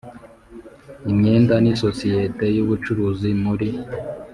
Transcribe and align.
Imyenda 1.11 1.53
n 1.59 1.65
isosiyete 1.73 2.45
y 2.55 2.61
ubucuruzi 2.63 3.29
muri 3.43 3.69